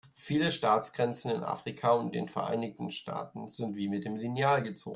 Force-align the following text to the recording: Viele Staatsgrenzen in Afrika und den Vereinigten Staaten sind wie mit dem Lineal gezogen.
Viele 0.15 0.49
Staatsgrenzen 0.49 1.29
in 1.29 1.43
Afrika 1.43 1.91
und 1.91 2.15
den 2.15 2.27
Vereinigten 2.27 2.89
Staaten 2.89 3.47
sind 3.47 3.75
wie 3.75 3.87
mit 3.87 4.03
dem 4.03 4.15
Lineal 4.15 4.63
gezogen. 4.63 4.89